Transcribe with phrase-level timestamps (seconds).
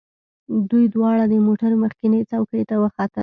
[0.69, 3.19] دوی دواړه د موټر مخکینۍ څوکۍ ته وختل